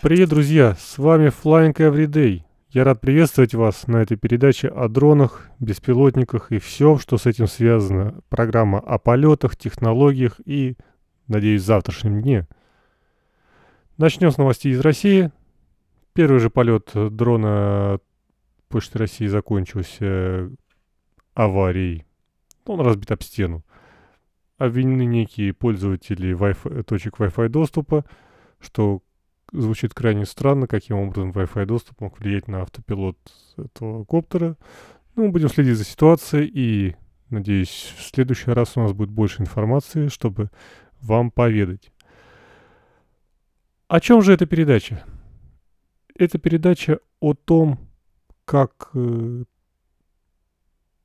Привет, 0.00 0.28
друзья! 0.28 0.76
С 0.78 0.96
вами 0.96 1.26
Flying 1.26 1.74
Everyday. 1.74 2.42
Я 2.70 2.84
рад 2.84 3.00
приветствовать 3.00 3.52
вас 3.54 3.88
на 3.88 3.96
этой 3.96 4.16
передаче 4.16 4.68
о 4.68 4.88
дронах, 4.88 5.48
беспилотниках 5.58 6.52
и 6.52 6.60
всем, 6.60 7.00
что 7.00 7.18
с 7.18 7.26
этим 7.26 7.48
связано. 7.48 8.20
Программа 8.28 8.78
о 8.78 8.98
полетах, 8.98 9.56
технологиях 9.56 10.40
и, 10.44 10.76
надеюсь, 11.26 11.64
завтрашнем 11.64 12.22
дне. 12.22 12.46
Начнем 13.96 14.30
с 14.30 14.38
новостей 14.38 14.70
из 14.70 14.78
России. 14.80 15.32
Первый 16.12 16.38
же 16.38 16.48
полет 16.48 16.92
дрона 16.94 17.98
Почты 18.68 18.98
России 18.98 19.26
закончился 19.26 20.48
аварией. 21.34 22.06
Он 22.66 22.80
разбит 22.82 23.10
об 23.10 23.24
стену. 23.24 23.64
Обвинены 24.58 25.06
некие 25.06 25.52
пользователи 25.52 26.36
Wi-Fi, 26.36 26.84
точек 26.84 27.18
Wi-Fi 27.18 27.48
доступа, 27.48 28.04
что 28.60 29.02
звучит 29.52 29.94
крайне 29.94 30.26
странно, 30.26 30.66
каким 30.66 30.98
образом 30.98 31.30
Wi-Fi 31.32 31.66
доступ 31.66 32.00
мог 32.00 32.18
влиять 32.18 32.48
на 32.48 32.62
автопилот 32.62 33.18
этого 33.56 34.04
коптера. 34.04 34.56
Ну, 35.16 35.30
будем 35.30 35.48
следить 35.48 35.76
за 35.76 35.84
ситуацией 35.84 36.50
и, 36.52 36.96
надеюсь, 37.30 37.94
в 37.96 38.02
следующий 38.02 38.50
раз 38.50 38.76
у 38.76 38.80
нас 38.80 38.92
будет 38.92 39.10
больше 39.10 39.42
информации, 39.42 40.08
чтобы 40.08 40.50
вам 41.00 41.30
поведать. 41.30 41.90
О 43.88 44.00
чем 44.00 44.22
же 44.22 44.32
эта 44.32 44.46
передача? 44.46 45.02
Это 46.14 46.38
передача 46.38 47.00
о 47.20 47.34
том, 47.34 47.78
как 48.44 48.90
э, 48.94 49.44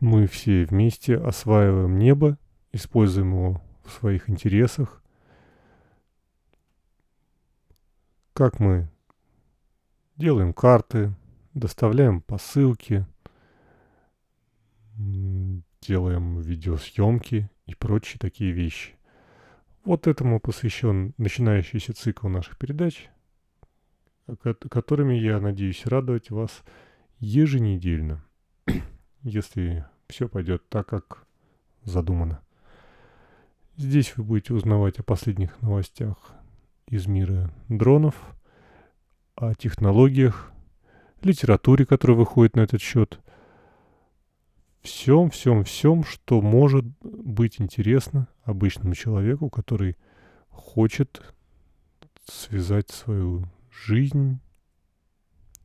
мы 0.00 0.26
все 0.26 0.64
вместе 0.64 1.16
осваиваем 1.16 1.98
небо, 1.98 2.36
используем 2.72 3.30
его 3.32 3.62
в 3.84 3.92
своих 3.92 4.28
интересах, 4.28 5.03
как 8.34 8.58
мы 8.58 8.90
делаем 10.16 10.52
карты, 10.52 11.14
доставляем 11.54 12.20
посылки, 12.20 13.06
делаем 15.80 16.40
видеосъемки 16.40 17.48
и 17.66 17.74
прочие 17.76 18.18
такие 18.18 18.50
вещи. 18.50 18.96
Вот 19.84 20.08
этому 20.08 20.40
посвящен 20.40 21.14
начинающийся 21.16 21.94
цикл 21.94 22.26
наших 22.26 22.58
передач, 22.58 23.08
которыми 24.42 25.14
я 25.14 25.38
надеюсь 25.38 25.86
радовать 25.86 26.30
вас 26.30 26.64
еженедельно, 27.20 28.24
если 29.22 29.86
все 30.08 30.28
пойдет 30.28 30.68
так, 30.68 30.88
как 30.88 31.24
задумано. 31.84 32.40
Здесь 33.76 34.16
вы 34.16 34.24
будете 34.24 34.54
узнавать 34.54 34.98
о 34.98 35.04
последних 35.04 35.60
новостях 35.62 36.34
из 36.88 37.06
мира 37.06 37.50
дронов, 37.68 38.14
о 39.36 39.54
технологиях, 39.54 40.52
литературе, 41.22 41.86
которая 41.86 42.16
выходит 42.16 42.56
на 42.56 42.60
этот 42.60 42.80
счет. 42.80 43.20
Всем, 44.82 45.30
всем, 45.30 45.64
всем, 45.64 46.04
что 46.04 46.40
может 46.40 46.84
быть 47.02 47.60
интересно 47.60 48.28
обычному 48.44 48.94
человеку, 48.94 49.48
который 49.48 49.96
хочет 50.50 51.22
связать 52.26 52.90
свою 52.90 53.48
жизнь, 53.86 54.40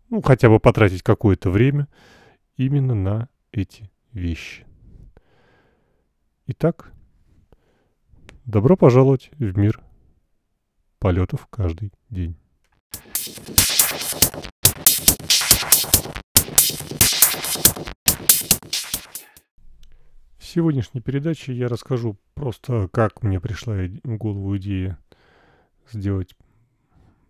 ну, 0.09 0.21
хотя 0.21 0.49
бы 0.49 0.59
потратить 0.59 1.03
какое-то 1.03 1.51
время 1.51 1.87
именно 2.55 2.95
на 2.95 3.29
эти 3.51 3.91
вещи. 4.13 4.65
Итак, 6.47 6.91
добро 8.45 8.75
пожаловать 8.75 9.29
в 9.37 9.57
мир 9.57 9.81
полетов 10.99 11.47
каждый 11.49 11.91
день. 12.09 12.35
В 20.37 20.51
сегодняшней 20.51 21.01
передаче 21.01 21.53
я 21.53 21.67
расскажу 21.67 22.17
просто, 22.33 22.87
как 22.91 23.23
мне 23.23 23.39
пришла 23.39 23.75
в 23.75 24.17
голову 24.17 24.57
идея 24.57 24.99
сделать 25.91 26.35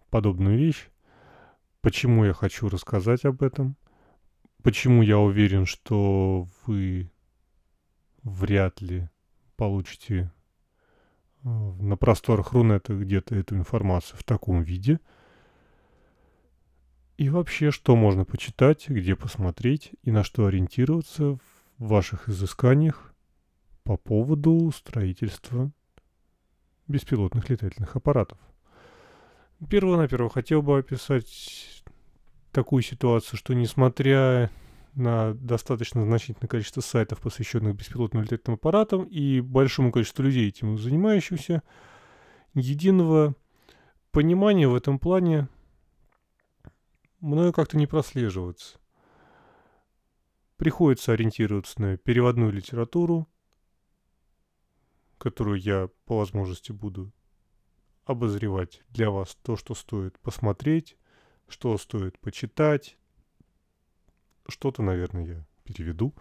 подобную 0.09 0.58
вещь, 0.58 0.88
почему 1.81 2.25
я 2.25 2.34
хочу 2.34 2.69
рассказать 2.69 3.25
об 3.25 3.44
этом, 3.44 3.75
почему 4.63 5.02
я 5.03 5.19
уверен, 5.19 5.66
что 5.66 6.47
вы 6.66 7.12
вряд 8.24 8.81
ли 8.81 9.09
получите 9.56 10.31
на 11.44 11.95
просторах 11.97 12.53
Рунета 12.53 12.94
где-то 12.94 13.35
эту 13.35 13.55
информацию 13.55 14.17
в 14.17 14.23
таком 14.23 14.61
виде. 14.61 15.00
И 17.17 17.29
вообще, 17.29 17.72
что 17.72 17.95
можно 17.95 18.25
почитать, 18.25 18.88
где 18.88 19.16
посмотреть 19.16 19.91
и 20.03 20.11
на 20.11 20.23
что 20.23 20.45
ориентироваться 20.45 21.38
в 21.78 21.88
ваших 21.88 22.29
изысканиях 22.29 23.13
по 23.83 23.97
поводу 23.97 24.72
строительства 24.72 25.72
беспилотных 26.88 27.49
летательных 27.49 27.95
аппаратов. 27.95 28.38
Перво-наперво 29.69 30.29
хотел 30.29 30.61
бы 30.61 30.79
описать 30.79 31.83
такую 32.51 32.81
ситуацию, 32.81 33.38
что 33.38 33.53
несмотря 33.53 34.49
на 34.95 35.33
достаточно 35.33 36.03
значительное 36.05 36.47
количество 36.47 36.81
сайтов, 36.81 37.22
посвященных 37.22 37.75
беспилотным 37.75 38.23
летательным 38.23 38.55
аппаратам, 38.55 39.03
и 39.03 39.41
большому 39.41 39.91
количеству 39.91 40.23
людей, 40.23 40.50
этим 40.50 40.77
занимающихся, 40.77 41.63
единого 42.53 43.35
понимания 44.11 44.67
в 44.67 44.75
этом 44.75 44.99
плане 44.99 45.47
мною 47.19 47.53
как-то 47.53 47.78
не 47.78 47.88
прослеживается. 47.88 48.79
Приходится 50.57 51.13
ориентироваться 51.13 51.81
на 51.81 51.97
переводную 51.97 52.51
литературу, 52.51 53.28
которую 55.17 55.59
я 55.59 55.89
по 56.05 56.17
возможности 56.17 56.72
буду 56.72 57.13
обозревать 58.05 58.81
для 58.89 59.11
вас 59.11 59.38
то, 59.44 59.55
что 59.55 59.75
стоит 59.75 60.19
посмотреть, 60.19 60.97
что 61.47 61.78
стоит 61.78 62.19
почитать, 62.19 62.97
что-то, 64.49 64.81
наверное, 64.81 65.25
я 65.25 65.45
переведу 65.63 66.13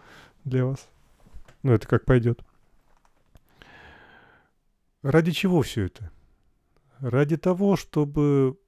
для 0.45 0.65
вас. 0.65 0.89
Но 1.63 1.73
это 1.73 1.87
как 1.89 2.05
пойдет. 2.05 2.43
Ради 5.03 5.31
чего 5.31 5.63
все 5.63 5.87
это? 5.87 6.11
Ради 6.99 7.37
того, 7.37 7.77
чтобы 7.77 8.59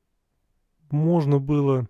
можно 0.90 1.38
было, 1.38 1.88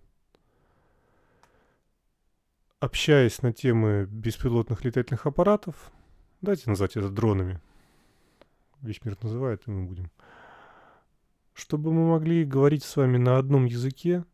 общаясь 2.79 3.41
на 3.41 3.53
темы 3.53 4.05
беспилотных 4.05 4.83
летательных 4.83 5.25
аппаратов, 5.27 5.91
давайте 6.41 6.69
назвать 6.69 6.97
это 6.97 7.09
дронами, 7.09 7.59
весь 8.81 9.03
мир 9.05 9.15
называет, 9.21 9.61
и 9.67 9.71
мы 9.71 9.85
будем, 9.85 10.09
чтобы 11.53 11.93
мы 11.93 12.09
могли 12.09 12.43
говорить 12.43 12.83
с 12.83 12.95
вами 12.95 13.17
на 13.17 13.37
одном 13.37 13.65
языке, 13.65 14.25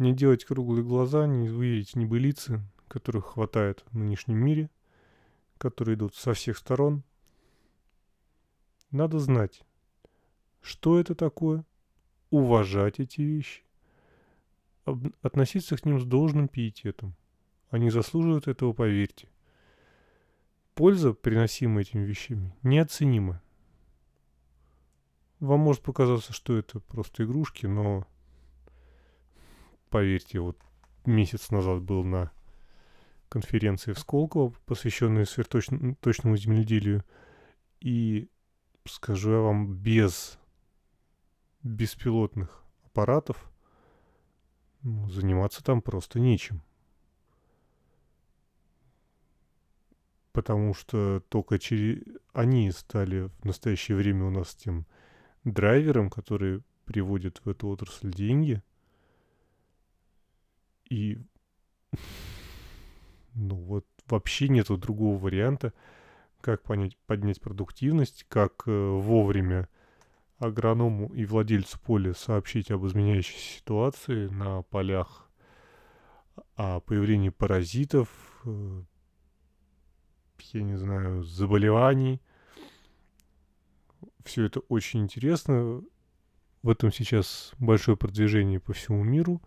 не 0.00 0.14
делать 0.14 0.44
круглые 0.44 0.82
глаза, 0.82 1.26
не 1.26 1.46
видеть 1.46 1.94
небылицы, 1.94 2.62
которых 2.88 3.34
хватает 3.34 3.84
в 3.90 3.98
нынешнем 3.98 4.38
мире, 4.38 4.70
которые 5.58 5.94
идут 5.94 6.14
со 6.14 6.32
всех 6.32 6.56
сторон. 6.56 7.04
Надо 8.90 9.18
знать, 9.18 9.62
что 10.62 10.98
это 10.98 11.14
такое, 11.14 11.64
уважать 12.30 12.98
эти 12.98 13.20
вещи, 13.20 13.62
относиться 15.20 15.76
к 15.76 15.84
ним 15.84 16.00
с 16.00 16.04
должным 16.04 16.48
пиететом. 16.48 17.14
Они 17.68 17.90
заслуживают 17.90 18.48
этого, 18.48 18.72
поверьте. 18.72 19.28
Польза, 20.74 21.12
приносимая 21.12 21.82
этими 21.84 22.04
вещами, 22.04 22.56
неоценима. 22.62 23.42
Вам 25.40 25.60
может 25.60 25.82
показаться, 25.82 26.32
что 26.32 26.56
это 26.56 26.80
просто 26.80 27.24
игрушки, 27.24 27.66
но 27.66 28.06
поверьте, 29.90 30.40
вот 30.40 30.56
месяц 31.04 31.50
назад 31.50 31.82
был 31.82 32.04
на 32.04 32.32
конференции 33.28 33.92
в 33.92 33.98
Сколково, 33.98 34.54
посвященной 34.66 35.26
сверхточному 35.26 36.36
земледелию. 36.36 37.04
И 37.80 38.28
скажу 38.86 39.32
я 39.32 39.38
вам, 39.38 39.74
без 39.74 40.38
беспилотных 41.62 42.64
аппаратов 42.84 43.50
ну, 44.82 45.08
заниматься 45.10 45.62
там 45.62 45.82
просто 45.82 46.18
нечем. 46.18 46.62
Потому 50.32 50.74
что 50.74 51.22
только 51.28 51.58
через... 51.58 52.02
они 52.32 52.70
стали 52.70 53.30
в 53.40 53.44
настоящее 53.44 53.96
время 53.96 54.26
у 54.26 54.30
нас 54.30 54.54
тем 54.54 54.86
драйвером, 55.44 56.08
который 56.08 56.62
приводит 56.84 57.44
в 57.44 57.48
эту 57.48 57.68
отрасль 57.68 58.12
деньги– 58.12 58.62
и 60.90 61.18
ну 63.34 63.54
вот 63.54 63.86
вообще 64.06 64.48
нету 64.48 64.76
другого 64.76 65.16
варианта, 65.18 65.72
как 66.40 66.62
понять, 66.62 66.98
поднять 67.06 67.40
продуктивность, 67.40 68.26
как 68.28 68.64
э, 68.66 68.70
вовремя 68.70 69.68
агроному 70.38 71.12
и 71.14 71.24
владельцу 71.24 71.78
поля 71.80 72.14
сообщить 72.14 72.70
об 72.70 72.86
изменяющейся 72.86 73.58
ситуации 73.58 74.28
на 74.28 74.62
полях, 74.62 75.30
о 76.56 76.80
появлении 76.80 77.28
паразитов, 77.28 78.08
э, 78.44 78.82
я 80.52 80.62
не 80.62 80.76
знаю, 80.76 81.22
заболеваний. 81.22 82.20
Все 84.24 84.44
это 84.44 84.60
очень 84.60 85.02
интересно. 85.02 85.82
В 86.62 86.70
этом 86.70 86.92
сейчас 86.92 87.52
большое 87.58 87.96
продвижение 87.96 88.58
по 88.58 88.72
всему 88.72 89.04
миру. 89.04 89.40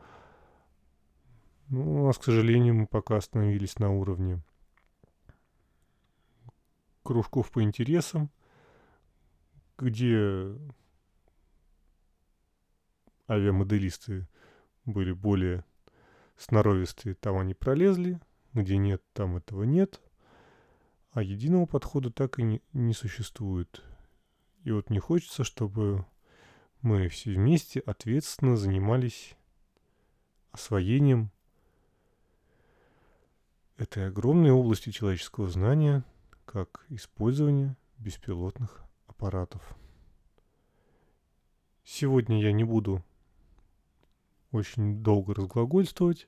Ну, 1.69 2.03
у 2.03 2.07
нас, 2.07 2.17
к 2.17 2.23
сожалению, 2.23 2.75
мы 2.75 2.87
пока 2.87 3.17
остановились 3.17 3.79
на 3.79 3.91
уровне 3.91 4.41
кружков 7.03 7.51
по 7.51 7.61
интересам, 7.61 8.29
где 9.77 10.55
авиамоделисты 13.29 14.27
были 14.85 15.11
более 15.11 15.65
сноровистые, 16.37 17.15
там 17.15 17.37
они 17.37 17.53
пролезли, 17.53 18.19
где 18.53 18.77
нет, 18.77 19.03
там 19.13 19.37
этого 19.37 19.63
нет. 19.63 20.01
А 21.11 21.21
единого 21.21 21.65
подхода 21.65 22.11
так 22.11 22.39
и 22.39 22.43
не, 22.43 22.61
не 22.73 22.93
существует. 22.93 23.83
И 24.63 24.71
вот 24.71 24.89
не 24.89 24.99
хочется, 24.99 25.43
чтобы 25.43 26.05
мы 26.81 27.07
все 27.07 27.33
вместе 27.33 27.79
ответственно 27.81 28.57
занимались 28.57 29.35
освоением 30.51 31.31
этой 33.77 34.07
огромной 34.07 34.51
области 34.51 34.91
человеческого 34.91 35.49
знания, 35.49 36.03
как 36.45 36.85
использование 36.89 37.75
беспилотных 37.97 38.83
аппаратов. 39.07 39.77
Сегодня 41.83 42.41
я 42.41 42.51
не 42.51 42.63
буду 42.63 43.03
очень 44.51 45.03
долго 45.03 45.33
разглагольствовать. 45.33 46.27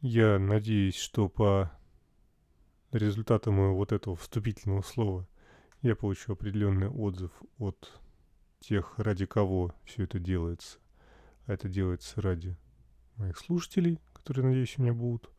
Я 0.00 0.38
надеюсь, 0.38 0.96
что 0.96 1.28
по 1.28 1.72
результатам 2.92 3.54
моего 3.54 3.76
вот 3.76 3.92
этого 3.92 4.16
вступительного 4.16 4.82
слова 4.82 5.28
я 5.82 5.96
получу 5.96 6.32
определенный 6.32 6.88
отзыв 6.88 7.32
от 7.58 8.00
тех, 8.60 8.98
ради 8.98 9.26
кого 9.26 9.74
все 9.84 10.04
это 10.04 10.18
делается. 10.18 10.78
А 11.46 11.54
это 11.54 11.68
делается 11.68 12.20
ради 12.20 12.56
моих 13.16 13.38
слушателей, 13.38 13.98
которые, 14.12 14.46
надеюсь, 14.46 14.78
у 14.78 14.82
меня 14.82 14.92
будут. 14.92 15.30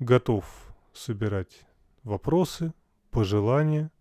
Готов 0.00 0.46
собирать 0.94 1.66
вопросы, 2.04 2.72
пожелания. 3.10 3.92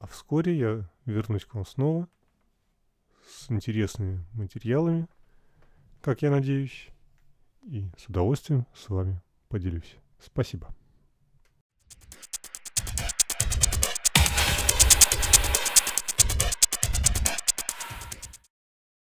А 0.00 0.08
вскоре 0.08 0.58
я 0.58 0.90
вернусь 1.04 1.44
к 1.44 1.54
вам 1.54 1.64
снова 1.64 2.08
с 3.28 3.48
интересными 3.48 4.26
материалами, 4.32 5.06
как 6.02 6.22
я 6.22 6.32
надеюсь, 6.32 6.88
и 7.62 7.88
с 7.96 8.08
удовольствием 8.08 8.66
с 8.74 8.88
вами 8.88 9.22
поделюсь. 9.48 9.96
Спасибо. 10.18 10.74